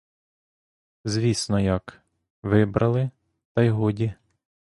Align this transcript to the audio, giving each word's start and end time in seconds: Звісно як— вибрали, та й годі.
Звісно 1.05 1.59
як— 1.59 2.01
вибрали, 2.43 3.11
та 3.53 3.61
й 3.63 3.69
годі. 3.69 4.13